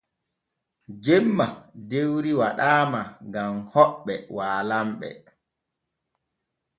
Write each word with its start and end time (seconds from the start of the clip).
Jemma 1.03 1.47
dewri 1.89 2.31
waɗaama 2.39 3.01
gam 3.33 3.53
hoɓɓe 3.73 4.13
waalanɓe. 4.35 5.09